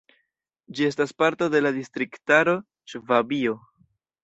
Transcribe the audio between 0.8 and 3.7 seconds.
estas parto de la distriktaro Ŝvabio.